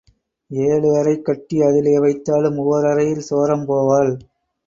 ஏழு 0.51 0.89
அறை 0.99 1.13
கட்டி 1.21 1.57
அதிலே 1.61 1.93
வைத்தாலும் 1.99 2.57
ஓர் 2.63 2.85
அறையில் 2.85 3.27
சோரம் 3.29 3.65
போவாள். 3.67 4.11